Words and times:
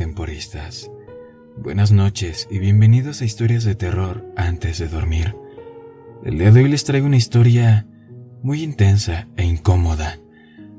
temporistas. 0.00 0.90
Buenas 1.58 1.92
noches 1.92 2.48
y 2.50 2.58
bienvenidos 2.58 3.20
a 3.20 3.26
Historias 3.26 3.64
de 3.64 3.74
Terror 3.74 4.24
antes 4.34 4.78
de 4.78 4.88
dormir. 4.88 5.36
El 6.24 6.38
día 6.38 6.50
de 6.50 6.62
hoy 6.62 6.70
les 6.70 6.84
traigo 6.84 7.06
una 7.06 7.18
historia 7.18 7.86
muy 8.42 8.62
intensa 8.62 9.28
e 9.36 9.44
incómoda. 9.44 10.18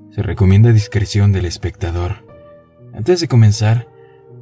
Se 0.10 0.24
recomienda 0.24 0.74
discreción 0.74 1.34
del 1.34 1.46
espectador. 1.46 2.26
Antes 2.96 3.22
de 3.22 3.28
comenzar, 3.28 3.88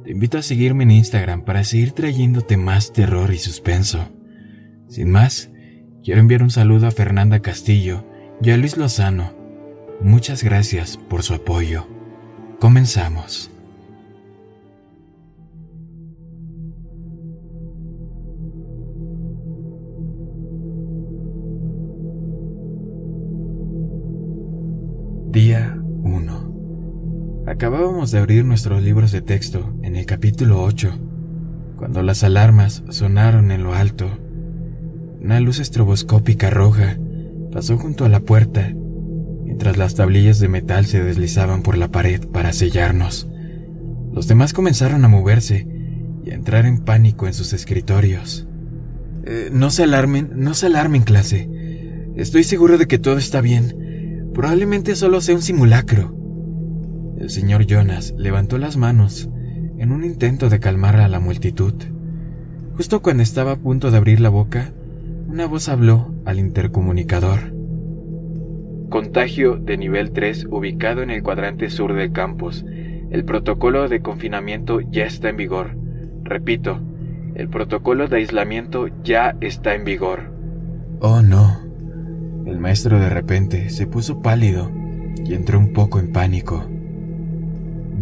te 0.02 0.12
invito 0.12 0.38
a 0.38 0.42
seguirme 0.42 0.84
en 0.84 0.92
Instagram 0.92 1.42
para 1.42 1.62
seguir 1.62 1.92
trayéndote 1.92 2.56
más 2.56 2.94
terror 2.94 3.34
y 3.34 3.38
suspenso. 3.38 4.08
Sin 4.88 5.10
más, 5.10 5.50
quiero 6.02 6.22
enviar 6.22 6.42
un 6.42 6.50
saludo 6.50 6.86
a 6.86 6.90
Fernanda 6.90 7.40
Castillo 7.40 8.06
y 8.42 8.50
a 8.50 8.56
Luis 8.56 8.78
Lozano. 8.78 9.34
Muchas 10.00 10.42
gracias 10.42 10.96
por 10.96 11.22
su 11.22 11.34
apoyo. 11.34 11.86
Comenzamos. 12.58 13.50
De 28.00 28.16
abrir 28.16 28.46
nuestros 28.46 28.82
libros 28.82 29.12
de 29.12 29.20
texto 29.20 29.74
en 29.82 29.94
el 29.94 30.06
capítulo 30.06 30.62
8, 30.62 30.98
cuando 31.76 32.02
las 32.02 32.24
alarmas 32.24 32.82
sonaron 32.88 33.50
en 33.50 33.62
lo 33.62 33.74
alto. 33.74 34.08
Una 35.20 35.38
luz 35.38 35.60
estroboscópica 35.60 36.48
roja 36.48 36.98
pasó 37.52 37.76
junto 37.76 38.06
a 38.06 38.08
la 38.08 38.20
puerta, 38.20 38.72
mientras 39.44 39.76
las 39.76 39.96
tablillas 39.96 40.40
de 40.40 40.48
metal 40.48 40.86
se 40.86 41.04
deslizaban 41.04 41.62
por 41.62 41.76
la 41.76 41.90
pared 41.90 42.26
para 42.26 42.54
sellarnos. 42.54 43.28
Los 44.14 44.26
demás 44.26 44.54
comenzaron 44.54 45.04
a 45.04 45.08
moverse 45.08 45.68
y 46.24 46.30
a 46.30 46.34
entrar 46.34 46.64
en 46.64 46.78
pánico 46.78 47.26
en 47.26 47.34
sus 47.34 47.52
escritorios. 47.52 48.48
Eh, 49.26 49.50
no 49.52 49.70
se 49.70 49.82
alarmen, 49.82 50.30
no 50.36 50.54
se 50.54 50.66
alarmen, 50.66 51.02
clase. 51.02 51.50
Estoy 52.16 52.44
seguro 52.44 52.78
de 52.78 52.88
que 52.88 52.98
todo 52.98 53.18
está 53.18 53.42
bien. 53.42 54.30
Probablemente 54.32 54.96
solo 54.96 55.20
sea 55.20 55.34
un 55.34 55.42
simulacro. 55.42 56.16
El 57.20 57.28
señor 57.28 57.66
Jonas 57.66 58.14
levantó 58.16 58.56
las 58.56 58.78
manos 58.78 59.28
en 59.76 59.92
un 59.92 60.04
intento 60.04 60.48
de 60.48 60.58
calmar 60.58 60.96
a 60.96 61.06
la 61.06 61.20
multitud. 61.20 61.74
Justo 62.78 63.02
cuando 63.02 63.22
estaba 63.22 63.52
a 63.52 63.56
punto 63.56 63.90
de 63.90 63.98
abrir 63.98 64.20
la 64.20 64.30
boca, 64.30 64.72
una 65.28 65.44
voz 65.44 65.68
habló 65.68 66.14
al 66.24 66.38
intercomunicador. 66.38 67.52
Contagio 68.88 69.56
de 69.56 69.76
nivel 69.76 70.12
3 70.12 70.46
ubicado 70.50 71.02
en 71.02 71.10
el 71.10 71.22
cuadrante 71.22 71.68
sur 71.68 71.92
del 71.92 72.10
campus. 72.10 72.64
El 73.10 73.26
protocolo 73.26 73.90
de 73.90 74.00
confinamiento 74.00 74.80
ya 74.80 75.04
está 75.04 75.28
en 75.28 75.36
vigor. 75.36 75.76
Repito, 76.24 76.80
el 77.34 77.50
protocolo 77.50 78.08
de 78.08 78.16
aislamiento 78.16 78.88
ya 79.04 79.36
está 79.42 79.74
en 79.74 79.84
vigor. 79.84 80.32
Oh 81.00 81.20
no. 81.20 81.60
El 82.46 82.58
maestro 82.58 82.98
de 82.98 83.10
repente 83.10 83.68
se 83.68 83.86
puso 83.86 84.22
pálido 84.22 84.70
y 85.22 85.34
entró 85.34 85.58
un 85.58 85.74
poco 85.74 86.00
en 86.00 86.12
pánico. 86.12 86.66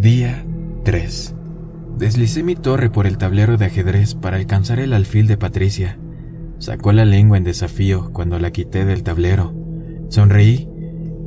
Día 0.01 0.45
3. 0.85 1.35
Deslicé 1.99 2.45
mi 2.45 2.55
torre 2.55 2.89
por 2.89 3.09
el 3.09 3.19
tablero 3.19 3.57
de 3.57 3.65
ajedrez 3.65 4.15
para 4.15 4.37
alcanzar 4.37 4.79
el 4.79 4.93
alfil 4.93 5.27
de 5.27 5.37
Patricia. 5.37 5.99
Sacó 6.59 6.93
la 6.93 7.05
lengua 7.05 7.37
en 7.37 7.43
desafío 7.43 8.13
cuando 8.13 8.39
la 8.39 8.53
quité 8.53 8.85
del 8.85 9.03
tablero. 9.03 9.53
Sonreí 10.09 10.69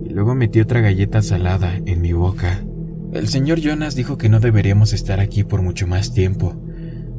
y 0.06 0.10
luego 0.12 0.36
metí 0.36 0.62
otra 0.62 0.80
galleta 0.80 1.22
salada 1.22 1.76
en 1.86 2.00
mi 2.00 2.14
boca. 2.14 2.64
El 3.12 3.28
señor 3.28 3.60
Jonas 3.60 3.96
dijo 3.96 4.18
que 4.18 4.30
no 4.30 4.40
deberíamos 4.40 4.94
estar 4.94 5.20
aquí 5.20 5.44
por 5.44 5.62
mucho 5.62 5.86
más 5.86 6.14
tiempo. 6.14 6.56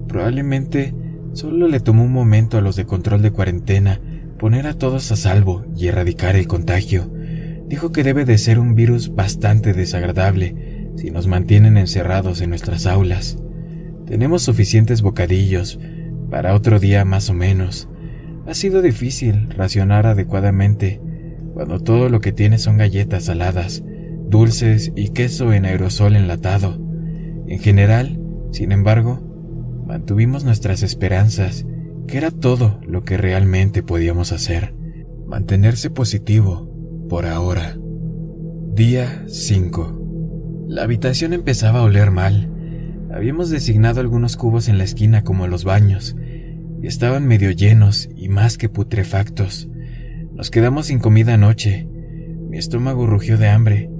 Probablemente 0.09 0.94
solo 1.34 1.69
le 1.69 1.81
tomó 1.81 2.05
un 2.05 2.12
momento 2.12 2.56
a 2.56 2.62
los 2.62 2.77
de 2.77 2.87
control 2.87 3.20
de 3.20 3.31
cuarentena 3.31 4.00
poner 4.38 4.66
a 4.66 4.72
todos 4.72 5.12
a 5.12 5.16
salvo 5.16 5.66
y 5.76 5.88
erradicar 5.88 6.34
el 6.34 6.47
contagio. 6.47 7.12
Dijo 7.69 7.93
que 7.93 8.05
debe 8.05 8.25
de 8.25 8.38
ser 8.38 8.59
un 8.59 8.75
virus 8.75 9.15
bastante 9.15 9.75
desagradable 9.75 10.62
si 10.97 11.10
nos 11.10 11.26
mantienen 11.26 11.76
encerrados 11.76 12.41
en 12.41 12.50
nuestras 12.50 12.86
aulas. 12.86 13.38
Tenemos 14.06 14.42
suficientes 14.42 15.03
bocadillos 15.03 15.78
para 16.30 16.54
otro 16.54 16.78
día 16.78 17.04
más 17.04 17.30
o 17.30 17.34
menos. 17.34 17.88
Ha 18.47 18.54
sido 18.54 18.82
difícil 18.82 19.50
racionar 19.50 20.06
adecuadamente 20.06 21.00
cuando 21.54 21.81
todo 21.81 22.08
lo 22.08 22.20
que 22.20 22.32
tiene 22.32 22.58
son 22.58 22.76
galletas 22.78 23.25
saladas, 23.25 23.82
dulces 24.28 24.92
y 24.97 25.10
queso 25.10 25.52
en 25.52 25.66
aerosol 25.66 26.16
enlatado. 26.16 26.81
En 27.47 27.58
general, 27.58 28.19
sin 28.50 28.72
embargo, 28.72 29.20
mantuvimos 29.86 30.44
nuestras 30.44 30.82
esperanzas 30.82 31.66
que 32.06 32.19
era 32.19 32.31
todo 32.31 32.81
lo 32.86 33.04
que 33.04 33.16
realmente 33.16 33.82
podíamos 33.82 34.32
hacer. 34.32 34.75
Mantenerse 35.26 35.91
positivo, 35.91 36.69
por 37.08 37.26
ahora. 37.26 37.76
Día 38.75 39.25
5. 39.28 40.01
La 40.72 40.84
habitación 40.84 41.34
empezaba 41.34 41.81
a 41.81 41.83
oler 41.83 42.10
mal. 42.10 42.49
Habíamos 43.12 43.50
designado 43.50 44.00
algunos 44.00 44.38
cubos 44.38 44.71
en 44.71 44.78
la 44.78 44.84
esquina 44.84 45.22
como 45.22 45.47
los 45.47 45.65
baños, 45.65 46.16
y 46.83 46.87
estaban 46.87 47.27
medio 47.27 47.50
llenos 47.50 48.09
y 48.16 48.31
más 48.31 48.56
que 48.56 48.71
putrefactos. 48.71 49.69
Nos 50.32 50.50
quedamos 50.50 50.87
sin 50.87 50.99
comida 50.99 51.34
anoche. 51.34 51.87
Mi 52.49 52.56
estómago 52.56 53.06
rugió 53.06 53.37
de 53.37 53.49
hambre, 53.49 53.91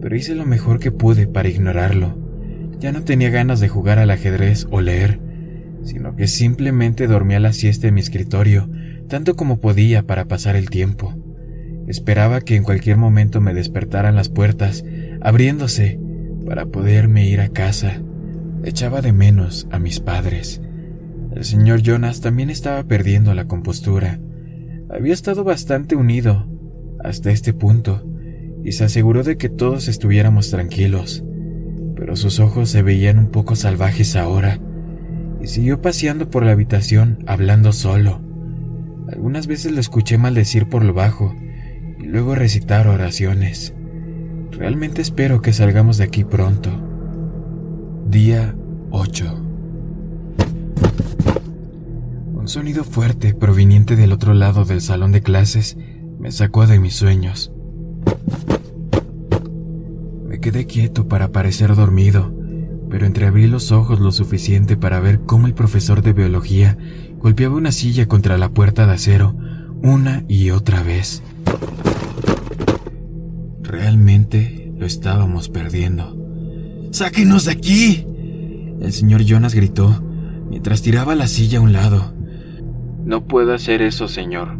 pero 0.00 0.14
hice 0.14 0.36
lo 0.36 0.46
mejor 0.46 0.78
que 0.78 0.92
pude 0.92 1.26
para 1.26 1.48
ignorarlo. 1.48 2.16
Ya 2.78 2.92
no 2.92 3.02
tenía 3.02 3.30
ganas 3.30 3.58
de 3.58 3.66
jugar 3.66 3.98
al 3.98 4.12
ajedrez 4.12 4.68
o 4.70 4.80
leer 4.80 5.18
sino 5.82 6.14
que 6.14 6.28
simplemente 6.28 7.06
dormía 7.06 7.40
la 7.40 7.52
siesta 7.52 7.88
en 7.88 7.94
mi 7.94 8.00
escritorio, 8.00 8.68
tanto 9.08 9.34
como 9.34 9.58
podía 9.58 10.02
para 10.06 10.26
pasar 10.26 10.56
el 10.56 10.70
tiempo. 10.70 11.14
Esperaba 11.86 12.40
que 12.40 12.56
en 12.56 12.62
cualquier 12.62 12.96
momento 12.96 13.40
me 13.40 13.54
despertaran 13.54 14.14
las 14.14 14.28
puertas, 14.28 14.84
abriéndose, 15.20 15.98
para 16.50 16.66
poderme 16.66 17.28
ir 17.28 17.40
a 17.40 17.50
casa. 17.50 18.02
Echaba 18.64 19.02
de 19.02 19.12
menos 19.12 19.68
a 19.70 19.78
mis 19.78 20.00
padres. 20.00 20.60
El 21.32 21.44
señor 21.44 21.80
Jonas 21.80 22.22
también 22.22 22.50
estaba 22.50 22.82
perdiendo 22.82 23.32
la 23.34 23.46
compostura. 23.46 24.18
Había 24.90 25.12
estado 25.12 25.44
bastante 25.44 25.94
unido 25.94 26.48
hasta 27.04 27.30
este 27.30 27.54
punto 27.54 28.04
y 28.64 28.72
se 28.72 28.82
aseguró 28.82 29.22
de 29.22 29.36
que 29.36 29.48
todos 29.48 29.86
estuviéramos 29.86 30.50
tranquilos, 30.50 31.22
pero 31.94 32.16
sus 32.16 32.40
ojos 32.40 32.68
se 32.68 32.82
veían 32.82 33.20
un 33.20 33.28
poco 33.28 33.54
salvajes 33.54 34.16
ahora 34.16 34.58
y 35.40 35.46
siguió 35.46 35.80
paseando 35.80 36.30
por 36.30 36.44
la 36.44 36.50
habitación 36.50 37.20
hablando 37.28 37.72
solo. 37.72 38.22
Algunas 39.08 39.46
veces 39.46 39.70
lo 39.70 39.78
escuché 39.78 40.18
maldecir 40.18 40.68
por 40.68 40.84
lo 40.84 40.94
bajo 40.94 41.32
y 42.00 42.06
luego 42.06 42.34
recitar 42.34 42.88
oraciones. 42.88 43.72
Realmente 44.52 45.00
espero 45.00 45.40
que 45.42 45.52
salgamos 45.52 45.98
de 45.98 46.04
aquí 46.04 46.24
pronto. 46.24 46.70
Día 48.08 48.54
8. 48.90 49.42
Un 52.34 52.48
sonido 52.48 52.84
fuerte 52.84 53.34
proveniente 53.34 53.96
del 53.96 54.12
otro 54.12 54.34
lado 54.34 54.64
del 54.64 54.80
salón 54.80 55.12
de 55.12 55.22
clases 55.22 55.76
me 56.18 56.32
sacó 56.32 56.66
de 56.66 56.78
mis 56.78 56.94
sueños. 56.94 57.52
Me 60.26 60.40
quedé 60.40 60.66
quieto 60.66 61.08
para 61.08 61.32
parecer 61.32 61.74
dormido 61.74 62.40
pero 62.90 63.06
entreabrí 63.06 63.46
los 63.46 63.70
ojos 63.70 64.00
lo 64.00 64.10
suficiente 64.10 64.76
para 64.76 64.98
ver 65.00 65.20
cómo 65.20 65.46
el 65.46 65.54
profesor 65.54 66.02
de 66.02 66.12
biología 66.12 66.76
golpeaba 67.18 67.54
una 67.54 67.70
silla 67.70 68.06
contra 68.06 68.36
la 68.36 68.50
puerta 68.50 68.86
de 68.86 68.92
acero 68.92 69.36
una 69.82 70.24
y 70.28 70.50
otra 70.50 70.82
vez. 70.82 71.22
Realmente 73.70 74.72
lo 74.76 74.84
estábamos 74.84 75.48
perdiendo. 75.48 76.16
¡Sáquenos 76.90 77.44
de 77.44 77.52
aquí! 77.52 78.04
El 78.80 78.92
señor 78.92 79.22
Jonas 79.22 79.54
gritó 79.54 80.02
mientras 80.50 80.82
tiraba 80.82 81.14
la 81.14 81.28
silla 81.28 81.58
a 81.58 81.62
un 81.62 81.72
lado. 81.72 82.12
No 83.04 83.28
puedo 83.28 83.54
hacer 83.54 83.80
eso, 83.80 84.08
señor. 84.08 84.58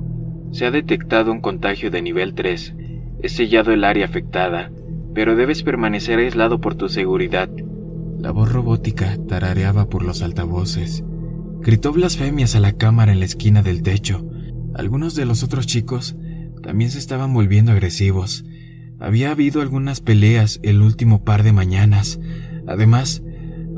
Se 0.53 0.65
ha 0.65 0.71
detectado 0.71 1.33
un 1.33 1.41
contagio 1.41 1.91
de 1.91 2.03
nivel 2.03 2.35
3. 2.35 2.75
He 3.21 3.29
sellado 3.29 3.73
el 3.73 3.83
área 3.83 4.05
afectada, 4.05 4.71
pero 5.13 5.35
debes 5.35 5.65
permanecer 5.65 6.21
aislado 6.21 6.61
por 6.61 6.77
tu 6.77 6.89
seguridad. 6.89 7.51
La 8.21 8.31
voz 8.31 8.53
robótica 8.53 9.17
tarareaba 9.27 9.89
por 9.89 10.05
los 10.05 10.23
altavoces. 10.23 11.03
Gritó 11.63 11.93
blasfemias 11.93 12.55
a 12.55 12.61
la 12.61 12.75
cámara 12.75 13.11
en 13.11 13.19
la 13.19 13.25
esquina 13.25 13.63
del 13.63 13.83
techo. 13.83 14.25
Algunos 14.77 15.17
de 15.17 15.27
los 15.27 15.43
otros 15.43 15.67
chicos 15.67 16.15
también 16.63 16.93
se 16.93 17.01
estaban 17.01 17.35
volviendo 17.35 17.73
agresivos. 17.73 18.45
Había 19.01 19.31
habido 19.31 19.63
algunas 19.63 20.03
peleas 20.03 20.61
el 20.63 20.83
último 20.83 21.25
par 21.25 21.43
de 21.43 21.53
mañanas. 21.53 22.21
Además, 22.67 23.23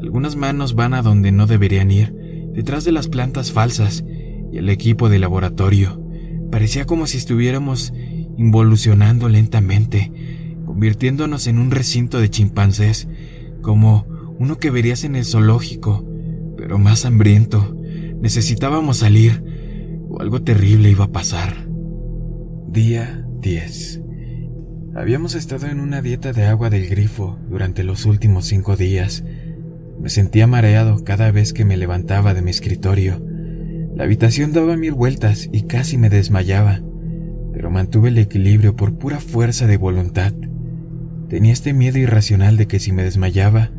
algunas 0.00 0.34
manos 0.34 0.74
van 0.74 0.94
a 0.94 1.02
donde 1.02 1.30
no 1.30 1.46
deberían 1.46 1.92
ir, 1.92 2.12
detrás 2.52 2.84
de 2.84 2.90
las 2.90 3.08
plantas 3.08 3.52
falsas 3.52 4.04
y 4.52 4.58
el 4.58 4.68
equipo 4.68 5.08
de 5.08 5.20
laboratorio. 5.20 6.02
Parecía 6.50 6.86
como 6.86 7.06
si 7.06 7.18
estuviéramos 7.18 7.94
involucionando 8.36 9.28
lentamente, 9.28 10.12
convirtiéndonos 10.66 11.46
en 11.46 11.58
un 11.58 11.70
recinto 11.70 12.20
de 12.20 12.28
chimpancés, 12.28 13.08
como 13.62 14.06
uno 14.40 14.58
que 14.58 14.70
verías 14.70 15.04
en 15.04 15.14
el 15.14 15.24
zoológico, 15.24 16.04
pero 16.56 16.78
más 16.78 17.04
hambriento. 17.04 17.76
Necesitábamos 18.20 18.98
salir, 18.98 19.44
o 20.08 20.20
algo 20.20 20.42
terrible 20.42 20.90
iba 20.90 21.04
a 21.04 21.12
pasar. 21.12 21.68
Día 22.68 23.24
10. 23.40 24.02
Habíamos 24.94 25.34
estado 25.34 25.68
en 25.68 25.80
una 25.80 26.02
dieta 26.02 26.34
de 26.34 26.44
agua 26.44 26.68
del 26.68 26.86
grifo 26.86 27.38
durante 27.48 27.82
los 27.82 28.04
últimos 28.04 28.44
cinco 28.44 28.76
días. 28.76 29.24
Me 29.98 30.10
sentía 30.10 30.46
mareado 30.46 31.02
cada 31.02 31.30
vez 31.30 31.54
que 31.54 31.64
me 31.64 31.78
levantaba 31.78 32.34
de 32.34 32.42
mi 32.42 32.50
escritorio. 32.50 33.24
La 33.96 34.04
habitación 34.04 34.52
daba 34.52 34.76
mil 34.76 34.92
vueltas 34.92 35.48
y 35.50 35.62
casi 35.62 35.96
me 35.96 36.10
desmayaba, 36.10 36.82
pero 37.54 37.70
mantuve 37.70 38.10
el 38.10 38.18
equilibrio 38.18 38.76
por 38.76 38.98
pura 38.98 39.18
fuerza 39.18 39.66
de 39.66 39.78
voluntad. 39.78 40.34
Tenía 41.30 41.54
este 41.54 41.72
miedo 41.72 41.98
irracional 41.98 42.58
de 42.58 42.66
que 42.66 42.78
si 42.78 42.92
me 42.92 43.02
desmayaba, 43.02 43.70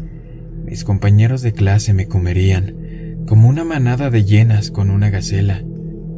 mis 0.66 0.84
compañeros 0.84 1.44
de 1.44 1.54
clase 1.54 1.94
me 1.94 2.08
comerían, 2.08 3.24
como 3.28 3.50
una 3.50 3.64
manada 3.64 4.10
de 4.10 4.24
hienas 4.24 4.72
con 4.72 4.90
una 4.90 5.12
gacela. 5.12 5.64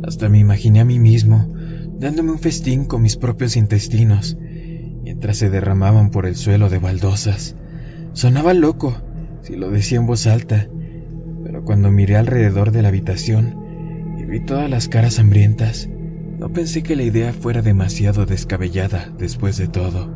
Hasta 0.04 0.30
me 0.30 0.40
imaginé 0.40 0.80
a 0.80 0.86
mí 0.86 1.00
mismo, 1.00 1.54
dándome 2.00 2.32
un 2.32 2.40
festín 2.40 2.86
con 2.86 3.02
mis 3.02 3.18
propios 3.18 3.58
intestinos, 3.58 4.38
mientras 5.06 5.38
se 5.38 5.52
derramaban 5.52 6.10
por 6.10 6.26
el 6.26 6.36
suelo 6.36 6.68
de 6.68 6.80
baldosas. 6.80 7.56
Sonaba 8.14 8.56
loco, 8.56 8.98
si 9.44 9.56
lo 9.56 9.70
decía 9.70 10.00
en 10.00 10.08
voz 10.08 10.26
alta, 10.26 10.68
pero 11.44 11.64
cuando 11.64 11.92
miré 11.92 12.18
alrededor 12.18 12.72
de 12.72 12.82
la 12.82 12.88
habitación, 12.88 13.56
vi 14.28 14.40
todas 14.40 14.68
las 14.68 14.90
caras 14.90 15.20
hambrientas, 15.20 15.88
no 16.40 16.52
pensé 16.52 16.82
que 16.82 16.96
la 16.96 17.04
idea 17.04 17.34
fuera 17.34 17.62
demasiado 17.62 18.26
descabellada 18.26 19.14
después 19.16 19.58
de 19.58 19.68
todo. 19.68 20.12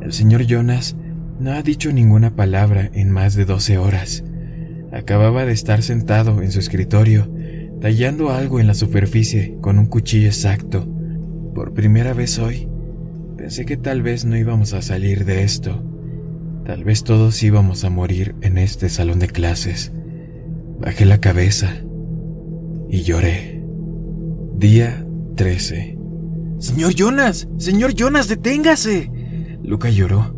El 0.00 0.12
señor 0.12 0.42
Jonas 0.46 0.94
no 1.40 1.50
ha 1.50 1.62
dicho 1.64 1.92
ninguna 1.92 2.36
palabra 2.36 2.88
en 2.94 3.10
más 3.10 3.34
de 3.34 3.44
doce 3.44 3.76
horas. 3.76 4.22
Acababa 4.92 5.44
de 5.44 5.52
estar 5.52 5.82
sentado 5.82 6.42
en 6.42 6.52
su 6.52 6.60
escritorio, 6.60 7.28
tallando 7.80 8.30
algo 8.30 8.60
en 8.60 8.68
la 8.68 8.74
superficie 8.74 9.58
con 9.60 9.80
un 9.80 9.86
cuchillo 9.86 10.28
exacto. 10.28 10.86
Por 11.56 11.74
primera 11.74 12.14
vez 12.14 12.38
hoy, 12.38 12.68
pensé 13.46 13.64
que 13.64 13.76
tal 13.76 14.02
vez 14.02 14.24
no 14.24 14.36
íbamos 14.36 14.72
a 14.72 14.82
salir 14.82 15.24
de 15.24 15.44
esto. 15.44 15.80
Tal 16.64 16.82
vez 16.82 17.04
todos 17.04 17.40
íbamos 17.44 17.84
a 17.84 17.90
morir 17.90 18.34
en 18.40 18.58
este 18.58 18.88
salón 18.88 19.20
de 19.20 19.28
clases. 19.28 19.92
Bajé 20.80 21.04
la 21.04 21.20
cabeza 21.20 21.72
y 22.90 23.02
lloré. 23.02 23.62
Día 24.56 25.06
13. 25.36 25.96
Señor 26.58 26.94
Jonas, 26.96 27.46
señor 27.56 27.94
Jonas, 27.94 28.26
deténgase. 28.26 29.12
Luca 29.62 29.90
lloró. 29.90 30.36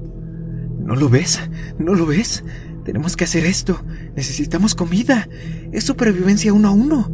¿No 0.78 0.94
lo 0.94 1.08
ves? 1.08 1.40
¿No 1.78 1.94
lo 1.94 2.04
ves? 2.04 2.44
Tenemos 2.84 3.16
que 3.16 3.24
hacer 3.24 3.46
esto. 3.46 3.82
Necesitamos 4.16 4.74
comida. 4.74 5.30
Es 5.72 5.84
supervivencia 5.84 6.52
uno 6.52 6.68
a 6.68 6.72
uno. 6.72 7.10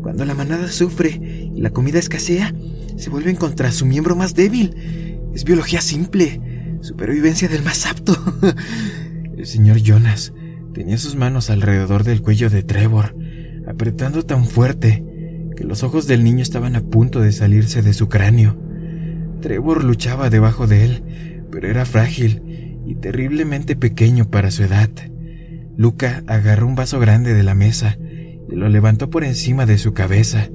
Cuando 0.00 0.24
la 0.24 0.34
manada 0.34 0.68
sufre 0.68 1.10
y 1.54 1.60
la 1.60 1.68
comida 1.68 1.98
escasea, 1.98 2.54
se 2.96 3.10
vuelven 3.10 3.36
contra 3.36 3.72
su 3.72 3.84
miembro 3.84 4.16
más 4.16 4.34
débil. 4.34 5.03
Es 5.34 5.44
biología 5.44 5.80
simple. 5.80 6.40
Supervivencia 6.80 7.48
del 7.48 7.62
más 7.62 7.86
apto. 7.86 8.16
El 9.36 9.46
señor 9.46 9.78
Jonas 9.78 10.32
tenía 10.72 10.98
sus 10.98 11.16
manos 11.16 11.50
alrededor 11.50 12.04
del 12.04 12.22
cuello 12.22 12.50
de 12.50 12.62
Trevor 12.62 13.14
apretando 13.66 14.24
tan 14.24 14.44
fuerte 14.44 15.04
que 15.56 15.64
los 15.64 15.82
ojos 15.82 16.06
del 16.06 16.24
niño 16.24 16.42
estaban 16.42 16.76
a 16.76 16.82
punto 16.82 17.20
de 17.20 17.32
salirse 17.32 17.82
de 17.82 17.94
su 17.94 18.08
cráneo. 18.08 18.58
Trevor 19.40 19.84
luchaba 19.84 20.30
debajo 20.30 20.66
de 20.66 20.84
él, 20.84 21.46
pero 21.50 21.68
era 21.68 21.84
frágil 21.84 22.78
y 22.86 22.96
terriblemente 22.96 23.76
pequeño 23.76 24.30
para 24.30 24.50
su 24.50 24.64
edad. 24.64 24.90
Luca 25.76 26.22
agarró 26.26 26.66
un 26.66 26.74
vaso 26.74 27.00
grande 27.00 27.34
de 27.34 27.42
la 27.42 27.54
mesa 27.54 27.98
y 28.48 28.54
lo 28.54 28.68
levantó 28.68 29.10
por 29.10 29.24
encima 29.24 29.66
de 29.66 29.78
su 29.78 29.92
cabeza. 29.92 30.48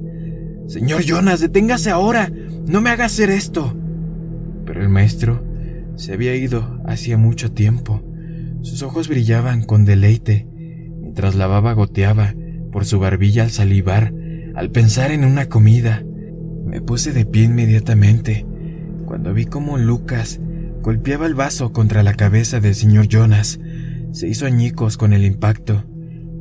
Señor 0.66 1.02
Jonas, 1.02 1.40
deténgase 1.40 1.90
ahora. 1.90 2.30
No 2.66 2.80
me 2.80 2.90
haga 2.90 3.06
hacer 3.06 3.30
esto. 3.30 3.76
Pero 4.70 4.82
el 4.82 4.88
maestro 4.88 5.42
se 5.96 6.12
había 6.12 6.36
ido 6.36 6.80
hacía 6.86 7.18
mucho 7.18 7.50
tiempo. 7.50 8.04
Sus 8.62 8.84
ojos 8.84 9.08
brillaban 9.08 9.64
con 9.64 9.84
deleite, 9.84 10.46
mientras 11.00 11.34
la 11.34 11.48
baba 11.48 11.72
goteaba 11.72 12.36
por 12.70 12.84
su 12.84 13.00
barbilla 13.00 13.42
al 13.42 13.50
salivar, 13.50 14.14
al 14.54 14.70
pensar 14.70 15.10
en 15.10 15.24
una 15.24 15.46
comida. 15.46 16.04
Me 16.64 16.80
puse 16.80 17.12
de 17.12 17.26
pie 17.26 17.42
inmediatamente 17.46 18.46
cuando 19.06 19.34
vi 19.34 19.46
cómo 19.46 19.76
Lucas 19.76 20.38
golpeaba 20.82 21.26
el 21.26 21.34
vaso 21.34 21.72
contra 21.72 22.04
la 22.04 22.14
cabeza 22.14 22.60
del 22.60 22.76
señor 22.76 23.08
Jonas. 23.08 23.58
Se 24.12 24.28
hizo 24.28 24.46
añicos 24.46 24.96
con 24.96 25.12
el 25.12 25.24
impacto, 25.24 25.82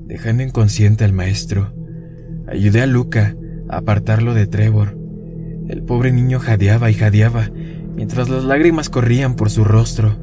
dejando 0.06 0.44
inconsciente 0.44 1.04
al 1.04 1.14
maestro. 1.14 1.74
Ayudé 2.48 2.82
a 2.82 2.86
Luca 2.86 3.36
a 3.70 3.78
apartarlo 3.78 4.36
de 4.36 4.46
Trevor. 4.46 5.00
El 5.68 5.82
pobre 5.82 6.12
niño 6.12 6.40
jadeaba 6.40 6.92
y 6.92 6.94
jadeaba 6.94 7.50
mientras 8.00 8.30
las 8.30 8.46
lágrimas 8.46 8.88
corrían 8.88 9.36
por 9.36 9.50
su 9.50 9.66
rostro. 9.66 10.16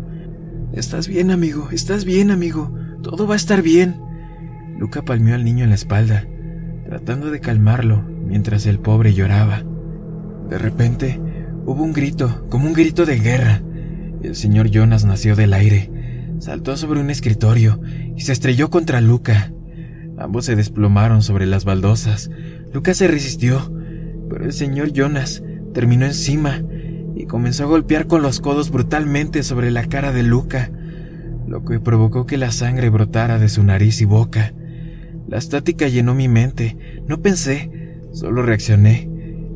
Estás 0.72 1.08
bien, 1.08 1.30
amigo, 1.30 1.68
estás 1.70 2.06
bien, 2.06 2.30
amigo. 2.30 2.74
Todo 3.02 3.26
va 3.26 3.34
a 3.34 3.36
estar 3.36 3.60
bien. 3.60 4.00
Luca 4.78 5.02
palmeó 5.02 5.34
al 5.34 5.44
niño 5.44 5.64
en 5.64 5.68
la 5.68 5.74
espalda, 5.74 6.26
tratando 6.86 7.30
de 7.30 7.40
calmarlo 7.40 8.02
mientras 8.02 8.64
el 8.64 8.78
pobre 8.78 9.12
lloraba. 9.12 9.62
De 10.48 10.56
repente, 10.56 11.20
hubo 11.66 11.82
un 11.82 11.92
grito, 11.92 12.46
como 12.48 12.66
un 12.66 12.72
grito 12.72 13.04
de 13.04 13.18
guerra. 13.18 13.60
El 14.22 14.36
señor 14.36 14.70
Jonas 14.70 15.04
nació 15.04 15.36
del 15.36 15.52
aire, 15.52 15.90
saltó 16.38 16.78
sobre 16.78 17.00
un 17.00 17.10
escritorio 17.10 17.78
y 18.16 18.22
se 18.22 18.32
estrelló 18.32 18.70
contra 18.70 19.02
Luca. 19.02 19.52
Ambos 20.16 20.46
se 20.46 20.56
desplomaron 20.56 21.20
sobre 21.20 21.44
las 21.44 21.66
baldosas. 21.66 22.30
Luca 22.72 22.94
se 22.94 23.06
resistió, 23.06 23.70
pero 24.30 24.46
el 24.46 24.54
señor 24.54 24.94
Jonas 24.94 25.42
terminó 25.74 26.06
encima 26.06 26.62
y 27.16 27.24
comenzó 27.24 27.64
a 27.64 27.66
golpear 27.66 28.06
con 28.06 28.20
los 28.20 28.40
codos 28.40 28.70
brutalmente 28.70 29.42
sobre 29.42 29.70
la 29.70 29.86
cara 29.86 30.12
de 30.12 30.22
Luca, 30.22 30.70
lo 31.48 31.64
que 31.64 31.80
provocó 31.80 32.26
que 32.26 32.36
la 32.36 32.52
sangre 32.52 32.90
brotara 32.90 33.38
de 33.38 33.48
su 33.48 33.62
nariz 33.62 34.02
y 34.02 34.04
boca. 34.04 34.52
La 35.26 35.38
estática 35.38 35.88
llenó 35.88 36.14
mi 36.14 36.28
mente. 36.28 36.76
No 37.08 37.22
pensé, 37.22 37.98
solo 38.12 38.42
reaccioné. 38.42 39.08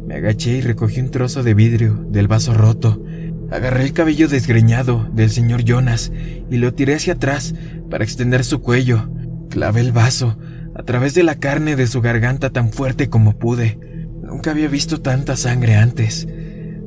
Me 0.07 0.15
agaché 0.17 0.57
y 0.57 0.61
recogí 0.63 1.01
un 1.01 1.11
trozo 1.11 1.43
de 1.43 1.53
vidrio 1.53 1.95
del 2.09 2.29
vaso 2.29 2.55
roto. 2.55 3.03
Agarré 3.51 3.85
el 3.85 3.93
cabello 3.93 4.27
desgreñado 4.27 5.09
del 5.13 5.31
señor 5.31 5.63
Jonas 5.63 6.13
y 6.51 6.57
lo 6.57 6.73
tiré 6.73 6.95
hacia 6.95 7.15
atrás 7.15 7.55
para 7.91 8.05
extender 8.05 8.43
su 8.43 8.61
cuello. 8.61 9.11
Clavé 9.51 9.81
el 9.81 9.93
vaso 9.93 10.39
a 10.75 10.83
través 10.85 11.15
de 11.15 11.25
la 11.25 11.35
carne 11.35 11.77
de 11.77 11.87
su 11.87 12.01
garganta 12.01 12.51
tan 12.51 12.73
fuerte 12.73 13.11
como 13.11 13.39
pude. 13.39 13.79
Nunca 14.23 14.53
había 14.53 14.69
visto 14.69 15.01
tanta 15.03 15.37
sangre 15.37 15.75
antes. 15.75 16.27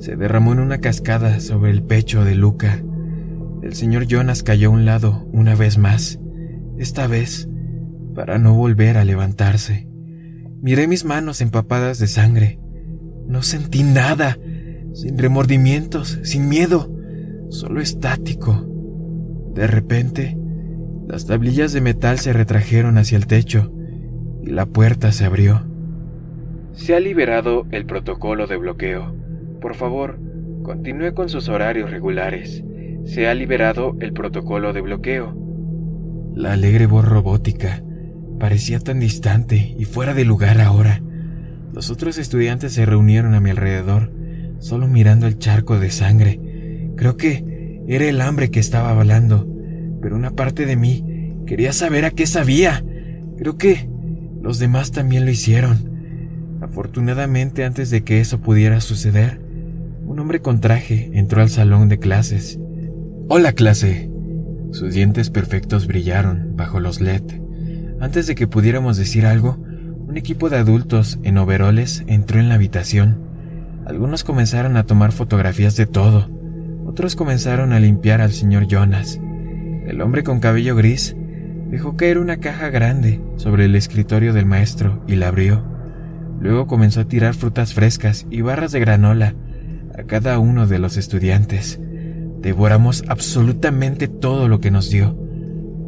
Se 0.03 0.17
derramó 0.17 0.51
en 0.51 0.59
una 0.59 0.79
cascada 0.79 1.39
sobre 1.39 1.71
el 1.71 1.81
pecho 1.81 2.25
de 2.25 2.35
Luca. 2.35 2.83
El 3.61 3.73
señor 3.73 4.05
Jonas 4.05 4.43
cayó 4.43 4.67
a 4.67 4.71
un 4.73 4.83
lado 4.83 5.25
una 5.31 5.55
vez 5.55 5.77
más. 5.77 6.19
Esta 6.77 7.07
vez 7.07 7.47
para 8.13 8.37
no 8.37 8.53
volver 8.53 8.97
a 8.97 9.05
levantarse. 9.05 9.87
Miré 10.61 10.89
mis 10.89 11.05
manos 11.05 11.39
empapadas 11.39 11.99
de 11.99 12.07
sangre. 12.07 12.59
No 13.27 13.43
sentí 13.43 13.83
nada, 13.83 14.37
sin 14.91 15.17
remordimientos, 15.17 16.19
sin 16.23 16.49
miedo, 16.49 16.93
solo 17.47 17.79
estático. 17.79 18.67
De 19.55 19.67
repente, 19.67 20.37
las 21.07 21.27
tablillas 21.27 21.71
de 21.71 21.79
metal 21.79 22.19
se 22.19 22.33
retrajeron 22.33 22.97
hacia 22.97 23.17
el 23.17 23.25
techo 23.25 23.73
y 24.41 24.49
la 24.49 24.65
puerta 24.65 25.13
se 25.13 25.23
abrió. 25.23 25.65
Se 26.73 26.93
ha 26.93 26.99
liberado 26.99 27.67
el 27.71 27.85
protocolo 27.85 28.47
de 28.47 28.57
bloqueo. 28.57 29.22
Por 29.63 29.75
favor, 29.75 30.19
continúe 30.61 31.15
con 31.15 31.29
sus 31.29 31.47
horarios 31.49 31.89
regulares. 31.89 32.63
Se 33.05 33.27
ha 33.27 33.33
liberado 33.33 33.95
el 34.01 34.13
protocolo 34.13 34.73
de 34.73 34.81
bloqueo. 34.81 35.33
La 36.35 36.53
alegre 36.53 36.85
voz 36.85 37.05
robótica 37.05 37.81
Parecía 38.43 38.79
tan 38.81 38.99
distante 38.99 39.73
y 39.79 39.85
fuera 39.85 40.13
de 40.13 40.25
lugar 40.25 40.59
ahora. 40.59 41.01
Los 41.71 41.89
otros 41.89 42.17
estudiantes 42.17 42.73
se 42.73 42.85
reunieron 42.85 43.35
a 43.35 43.39
mi 43.39 43.51
alrededor, 43.51 44.11
solo 44.59 44.89
mirando 44.89 45.27
el 45.27 45.39
charco 45.39 45.79
de 45.79 45.91
sangre. 45.91 46.41
Creo 46.97 47.15
que 47.15 47.81
era 47.87 48.03
el 48.03 48.19
hambre 48.19 48.51
que 48.51 48.59
estaba 48.59 48.89
hablando, 48.89 49.47
pero 50.01 50.17
una 50.17 50.31
parte 50.31 50.65
de 50.65 50.75
mí 50.75 51.37
quería 51.47 51.71
saber 51.71 52.03
a 52.03 52.11
qué 52.11 52.27
sabía. 52.27 52.83
Creo 53.37 53.57
que 53.57 53.87
los 54.41 54.59
demás 54.59 54.91
también 54.91 55.23
lo 55.23 55.31
hicieron. 55.31 56.57
Afortunadamente, 56.59 57.63
antes 57.63 57.89
de 57.91 58.03
que 58.03 58.19
eso 58.19 58.41
pudiera 58.41 58.81
suceder, 58.81 59.42
un 60.05 60.19
hombre 60.19 60.41
con 60.41 60.61
traje 60.61 61.09
entró 61.13 61.41
al 61.41 61.49
salón 61.49 61.89
de 61.89 61.99
clases. 61.99 62.59
Hola 63.29 63.53
clase. 63.53 64.09
Sus 64.71 64.93
dientes 64.93 65.29
perfectos 65.29 65.87
brillaron 65.87 66.55
bajo 66.55 66.79
los 66.79 67.01
LED. 67.01 67.23
Antes 67.99 68.27
de 68.27 68.35
que 68.35 68.47
pudiéramos 68.47 68.97
decir 68.97 69.25
algo, 69.25 69.57
un 70.07 70.17
equipo 70.17 70.49
de 70.49 70.57
adultos 70.57 71.19
en 71.23 71.37
overoles 71.37 72.03
entró 72.07 72.39
en 72.39 72.49
la 72.49 72.55
habitación. 72.55 73.19
Algunos 73.85 74.23
comenzaron 74.23 74.77
a 74.77 74.85
tomar 74.85 75.11
fotografías 75.11 75.75
de 75.75 75.85
todo, 75.85 76.29
otros 76.85 77.15
comenzaron 77.15 77.73
a 77.73 77.79
limpiar 77.79 78.21
al 78.21 78.31
señor 78.31 78.67
Jonas. 78.67 79.19
El 79.87 80.01
hombre 80.01 80.23
con 80.23 80.39
cabello 80.39 80.75
gris 80.75 81.15
Dejó 81.73 81.97
caer 81.97 82.19
una 82.19 82.37
caja 82.37 82.69
grande 82.69 83.19
sobre 83.35 83.65
el 83.65 83.73
escritorio 83.73 84.31
del 84.31 84.45
maestro 84.45 85.03
y 85.07 85.15
la 85.15 85.29
abrió. 85.29 85.65
Luego 86.39 86.67
comenzó 86.67 87.01
a 87.01 87.07
tirar 87.07 87.33
frutas 87.33 87.73
frescas 87.73 88.27
y 88.29 88.41
barras 88.41 88.71
de 88.71 88.79
granola 88.79 89.33
a 89.97 90.03
cada 90.03 90.39
uno 90.39 90.67
de 90.67 90.79
los 90.79 90.97
estudiantes. 90.97 91.79
Devoramos 92.41 93.03
absolutamente 93.07 94.07
todo 94.07 94.47
lo 94.47 94.59
que 94.59 94.71
nos 94.71 94.89
dio. 94.89 95.17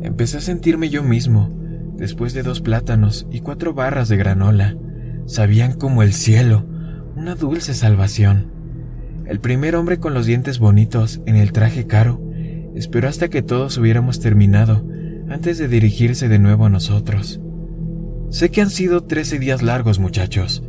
Empecé 0.02 0.38
a 0.38 0.42
sentirme 0.42 0.90
yo 0.90 1.04
mismo, 1.04 1.50
después 1.98 2.34
de 2.34 2.44
dos 2.44 2.62
plátanos 2.62 3.28
y 3.32 3.42
cuatro 3.42 3.74
barras 3.74 4.08
de 4.10 4.18
granola. 4.18 4.76
Sabían 5.26 5.74
como 5.74 6.04
el 6.04 6.14
cielo, 6.14 6.66
una 7.16 7.36
dulce 7.36 7.74
salvación. 7.74 8.52
El 9.26 9.40
primer 9.40 9.76
hombre 9.76 10.00
con 10.00 10.14
los 10.14 10.26
dientes 10.26 10.60
bonitos 10.60 11.22
en 11.26 11.36
el 11.36 11.52
traje 11.52 11.88
caro 11.88 12.22
esperó 12.76 13.08
hasta 13.08 13.30
que 13.30 13.42
todos 13.42 13.78
hubiéramos 13.78 14.20
terminado 14.20 14.86
antes 15.30 15.58
de 15.58 15.68
dirigirse 15.68 16.28
de 16.28 16.40
nuevo 16.40 16.66
a 16.66 16.70
nosotros. 16.70 17.40
Sé 18.30 18.52
que 18.52 18.62
han 18.62 18.70
sido 18.70 19.04
trece 19.04 19.40
días 19.40 19.62
largos, 19.62 19.98
muchachos. 19.98 20.64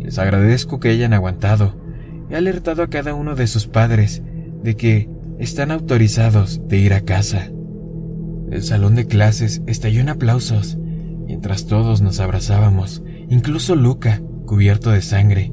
Les 0.00 0.18
agradezco 0.18 0.80
que 0.80 0.88
hayan 0.88 1.12
aguantado. 1.12 1.81
He 2.32 2.36
alertado 2.36 2.82
a 2.82 2.88
cada 2.88 3.12
uno 3.12 3.34
de 3.34 3.46
sus 3.46 3.66
padres 3.66 4.22
de 4.62 4.74
que 4.74 5.10
están 5.38 5.70
autorizados 5.70 6.66
de 6.66 6.78
ir 6.78 6.94
a 6.94 7.02
casa. 7.02 7.50
El 8.50 8.62
salón 8.62 8.94
de 8.94 9.06
clases 9.06 9.60
estalló 9.66 10.00
en 10.00 10.08
aplausos, 10.08 10.78
mientras 11.26 11.66
todos 11.66 12.00
nos 12.00 12.20
abrazábamos, 12.20 13.02
incluso 13.28 13.76
Luca, 13.76 14.22
cubierto 14.46 14.90
de 14.92 15.02
sangre, 15.02 15.52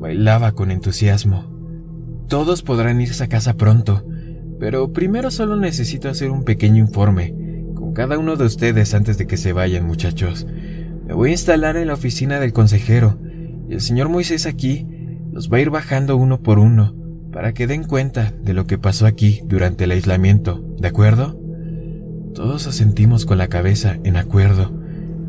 bailaba 0.00 0.52
con 0.52 0.70
entusiasmo. 0.70 1.52
Todos 2.28 2.62
podrán 2.62 2.98
irse 3.02 3.22
a 3.22 3.28
casa 3.28 3.58
pronto, 3.58 4.02
pero 4.58 4.94
primero 4.94 5.30
solo 5.30 5.56
necesito 5.56 6.08
hacer 6.08 6.30
un 6.30 6.44
pequeño 6.44 6.82
informe 6.82 7.34
con 7.74 7.92
cada 7.92 8.18
uno 8.18 8.36
de 8.36 8.46
ustedes 8.46 8.94
antes 8.94 9.18
de 9.18 9.26
que 9.26 9.36
se 9.36 9.52
vayan, 9.52 9.86
muchachos. 9.86 10.46
Me 11.06 11.12
voy 11.12 11.28
a 11.28 11.32
instalar 11.32 11.76
en 11.76 11.88
la 11.88 11.94
oficina 11.94 12.40
del 12.40 12.54
consejero 12.54 13.18
y 13.68 13.74
el 13.74 13.82
señor 13.82 14.08
Moisés 14.08 14.46
aquí 14.46 14.95
los 15.36 15.52
va 15.52 15.58
a 15.58 15.60
ir 15.60 15.68
bajando 15.68 16.16
uno 16.16 16.40
por 16.40 16.58
uno 16.58 16.94
para 17.30 17.52
que 17.52 17.66
den 17.66 17.84
cuenta 17.84 18.32
de 18.42 18.54
lo 18.54 18.66
que 18.66 18.78
pasó 18.78 19.04
aquí 19.04 19.42
durante 19.44 19.84
el 19.84 19.90
aislamiento, 19.90 20.64
¿de 20.78 20.88
acuerdo? 20.88 21.38
Todos 22.34 22.66
asentimos 22.66 23.26
con 23.26 23.36
la 23.36 23.48
cabeza 23.48 23.98
en 24.02 24.16
acuerdo, 24.16 24.72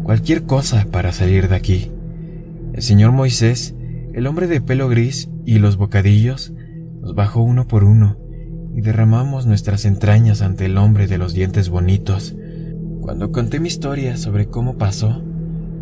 cualquier 0.04 0.44
cosa 0.44 0.88
para 0.90 1.12
salir 1.12 1.50
de 1.50 1.58
aquí. 1.58 1.92
El 2.72 2.84
señor 2.84 3.12
Moisés, 3.12 3.76
el 4.14 4.28
hombre 4.28 4.48
de 4.48 4.62
pelo 4.62 4.88
gris 4.88 5.30
y 5.46 5.60
los 5.60 5.76
bocadillos, 5.76 6.54
nos 7.02 7.14
bajó 7.14 7.42
uno 7.42 7.68
por 7.68 7.84
uno 7.84 8.18
y 8.78 8.80
derramamos 8.80 9.46
nuestras 9.46 9.84
entrañas 9.84 10.42
ante 10.42 10.68
el 10.68 10.78
hombre 10.78 11.08
de 11.08 11.18
los 11.18 11.34
dientes 11.34 11.68
bonitos. 11.68 12.34
Cuando 13.02 13.34
conté 13.34 13.60
mi 13.60 13.68
historia 13.68 14.16
sobre 14.16 14.46
cómo 14.46 14.78
pasó, 14.78 15.22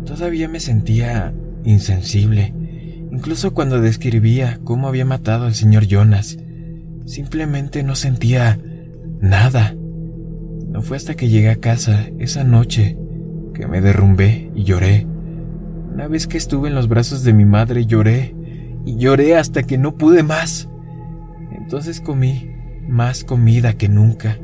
todavía 0.04 0.48
me 0.48 0.58
sentía 0.58 1.32
insensible, 1.62 2.65
incluso 3.10 3.54
cuando 3.54 3.80
describía 3.80 4.60
cómo 4.64 4.88
había 4.88 5.04
matado 5.04 5.46
al 5.46 5.54
señor 5.54 5.86
Jonas. 5.86 6.38
Simplemente 7.06 7.82
no 7.82 7.94
sentía 7.94 8.58
nada. 9.20 9.74
No 10.68 10.82
fue 10.82 10.96
hasta 10.96 11.14
que 11.14 11.28
llegué 11.28 11.50
a 11.50 11.56
casa 11.56 12.06
esa 12.18 12.44
noche 12.44 12.98
que 13.54 13.66
me 13.66 13.80
derrumbé 13.80 14.50
y 14.54 14.64
lloré. 14.64 15.06
Una 15.92 16.08
vez 16.08 16.26
que 16.26 16.36
estuve 16.36 16.68
en 16.68 16.74
los 16.74 16.88
brazos 16.88 17.24
de 17.24 17.32
mi 17.32 17.44
madre 17.44 17.86
lloré 17.86 18.34
y 18.84 18.98
lloré 18.98 19.36
hasta 19.36 19.62
que 19.62 19.78
no 19.78 19.96
pude 19.96 20.22
más. 20.22 20.68
Entonces 21.52 22.00
comí 22.00 22.50
más 22.88 23.24
comida 23.24 23.72
que 23.72 23.88
nunca. 23.88 24.38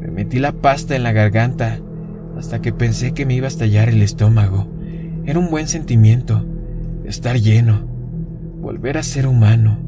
Me 0.00 0.08
metí 0.08 0.38
la 0.38 0.52
pasta 0.52 0.96
en 0.96 1.04
la 1.04 1.12
garganta 1.12 1.78
hasta 2.36 2.60
que 2.60 2.72
pensé 2.72 3.12
que 3.12 3.26
me 3.26 3.34
iba 3.34 3.46
a 3.46 3.48
estallar 3.48 3.88
el 3.88 4.02
estómago. 4.02 4.68
Era 5.24 5.38
un 5.38 5.50
buen 5.50 5.68
sentimiento, 5.68 6.44
estar 7.04 7.36
lleno, 7.36 7.86
volver 8.60 8.98
a 8.98 9.02
ser 9.02 9.26
humano. 9.26 9.78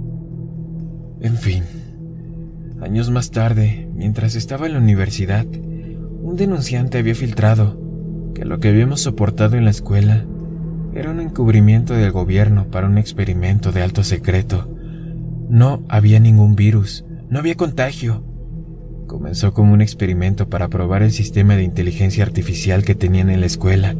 En 1.21 1.37
fin, 1.37 1.64
años 2.80 3.11
más 3.11 3.30
tarde, 3.30 3.88
mientras 3.94 4.35
estaba 4.35 4.66
en 4.66 4.75
la 4.75 4.78
universidad, 4.78 5.47
un 6.23 6.37
denunciante 6.37 6.99
había 6.99 7.14
filtrado 7.14 7.80
que 8.35 8.44
lo 8.44 8.59
que 8.59 8.68
habíamos 8.68 9.02
soportado 9.02 9.56
en 9.56 9.64
la 9.64 9.71
escuela 9.71 10.25
era 10.94 11.11
un 11.11 11.21
encubrimiento 11.21 11.94
del 11.94 12.12
gobierno 12.12 12.68
para 12.71 12.87
un 12.87 12.99
experimento 12.99 13.73
de 13.73 13.83
alto 13.83 14.02
secreto. 14.04 14.68
No 15.49 15.83
había 15.88 16.21
ningún 16.21 16.56
virus, 16.56 17.04
no 17.28 17.38
había 17.38 17.56
contagio. 17.56 18.25
Comenzó 19.06 19.52
como 19.52 19.73
un 19.73 19.83
experimento 19.83 20.49
para 20.49 20.68
probar 20.68 21.02
el 21.02 21.12
sistema 21.12 21.56
de 21.56 21.62
inteligencia 21.62 22.25
artificial 22.25 22.85
que 22.85 22.94
tenían 22.94 23.30
en 23.30 23.40
la 23.40 23.47
escuela, 23.47 23.97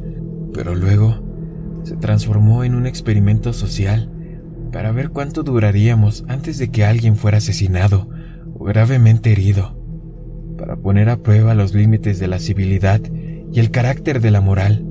pero 0.52 0.75
luego 0.75 1.33
se 1.84 1.96
transformó 1.96 2.64
en 2.64 2.74
un 2.74 2.86
experimento 2.86 3.52
social 3.52 4.10
para 4.72 4.90
ver 4.90 5.10
cuánto 5.10 5.44
duraríamos 5.44 6.24
antes 6.26 6.58
de 6.58 6.70
que 6.70 6.84
alguien 6.84 7.16
fuera 7.16 7.38
asesinado 7.38 8.08
o 8.54 8.64
gravemente 8.64 9.30
herido, 9.30 9.78
para 10.58 10.76
poner 10.76 11.08
a 11.08 11.18
prueba 11.18 11.54
los 11.54 11.74
límites 11.74 12.18
de 12.18 12.26
la 12.26 12.40
civilidad 12.40 13.00
y 13.52 13.60
el 13.60 13.70
carácter 13.70 14.20
de 14.20 14.32
la 14.32 14.40
moral 14.40 14.84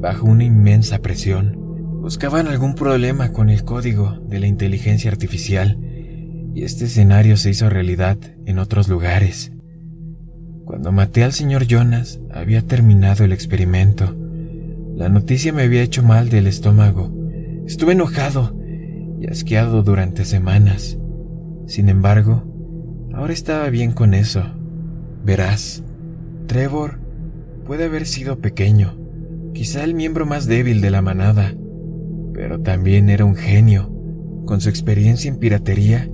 bajo 0.00 0.26
una 0.26 0.44
inmensa 0.44 0.98
presión. 0.98 1.56
Buscaban 2.00 2.48
algún 2.48 2.74
problema 2.74 3.32
con 3.32 3.50
el 3.50 3.62
código 3.62 4.18
de 4.26 4.40
la 4.40 4.46
inteligencia 4.46 5.10
artificial 5.10 5.78
y 6.54 6.64
este 6.64 6.86
escenario 6.86 7.36
se 7.36 7.50
hizo 7.50 7.70
realidad 7.70 8.18
en 8.46 8.58
otros 8.58 8.88
lugares. 8.88 9.52
Cuando 10.64 10.92
maté 10.92 11.22
al 11.22 11.32
señor 11.32 11.66
Jonas, 11.66 12.20
había 12.32 12.62
terminado 12.62 13.24
el 13.24 13.32
experimento. 13.32 14.16
La 15.00 15.08
noticia 15.08 15.50
me 15.50 15.62
había 15.62 15.80
hecho 15.80 16.02
mal 16.02 16.28
del 16.28 16.46
estómago. 16.46 17.10
Estuve 17.64 17.92
enojado 17.92 18.54
y 19.18 19.28
asqueado 19.28 19.82
durante 19.82 20.26
semanas. 20.26 20.98
Sin 21.66 21.88
embargo, 21.88 22.44
ahora 23.14 23.32
estaba 23.32 23.70
bien 23.70 23.92
con 23.92 24.12
eso. 24.12 24.42
Verás, 25.24 25.82
Trevor 26.48 27.00
puede 27.64 27.84
haber 27.84 28.04
sido 28.04 28.40
pequeño, 28.40 28.98
quizá 29.54 29.84
el 29.84 29.94
miembro 29.94 30.26
más 30.26 30.44
débil 30.44 30.82
de 30.82 30.90
la 30.90 31.00
manada, 31.00 31.54
pero 32.34 32.60
también 32.60 33.08
era 33.08 33.24
un 33.24 33.36
genio. 33.36 33.90
Con 34.44 34.60
su 34.60 34.68
experiencia 34.68 35.30
en 35.30 35.38
piratería, 35.38 36.10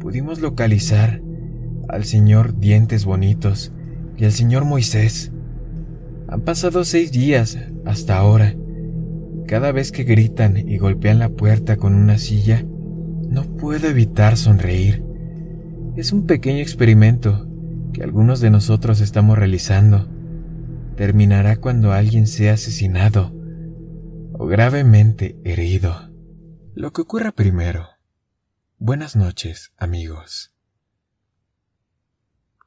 pudimos 0.00 0.40
localizar 0.40 1.22
al 1.88 2.02
señor 2.02 2.58
Dientes 2.58 3.04
Bonitos 3.04 3.72
y 4.16 4.24
al 4.24 4.32
señor 4.32 4.64
Moisés. 4.64 5.30
Han 6.28 6.42
pasado 6.42 6.84
seis 6.84 7.10
días 7.10 7.58
hasta 7.84 8.16
ahora. 8.18 8.54
Cada 9.46 9.72
vez 9.72 9.92
que 9.92 10.04
gritan 10.04 10.56
y 10.68 10.78
golpean 10.78 11.18
la 11.18 11.30
puerta 11.30 11.76
con 11.76 11.94
una 11.94 12.18
silla, 12.18 12.64
no 13.28 13.44
puedo 13.56 13.88
evitar 13.88 14.36
sonreír. 14.36 15.02
Es 15.96 16.12
un 16.12 16.26
pequeño 16.26 16.58
experimento 16.58 17.48
que 17.92 18.02
algunos 18.02 18.40
de 18.40 18.50
nosotros 18.50 19.00
estamos 19.00 19.38
realizando. 19.38 20.08
Terminará 20.96 21.56
cuando 21.56 21.92
alguien 21.92 22.26
sea 22.26 22.54
asesinado 22.54 23.34
o 24.34 24.46
gravemente 24.46 25.36
herido. 25.44 26.10
Lo 26.74 26.92
que 26.92 27.02
ocurra 27.02 27.32
primero 27.32 27.98
Buenas 28.80 29.16
noches, 29.16 29.72
amigos. 29.76 30.52